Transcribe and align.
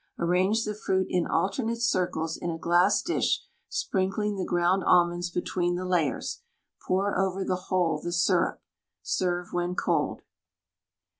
Arrange 0.17 0.65
the 0.65 0.73
fruit 0.73 1.05
into 1.11 1.31
alternate 1.31 1.79
circles 1.79 2.35
in 2.35 2.49
a 2.49 2.57
glass 2.57 3.03
dish, 3.03 3.43
sprinkling 3.69 4.35
the 4.35 4.43
ground 4.43 4.83
almonds 4.83 5.29
between 5.29 5.75
the 5.75 5.85
layers. 5.85 6.41
Pour 6.87 7.15
over 7.15 7.45
the 7.45 7.65
whole 7.67 7.99
the 8.01 8.11
syrup. 8.11 8.63
Serve 9.03 9.53
when 9.53 9.75
cold. 9.75 10.23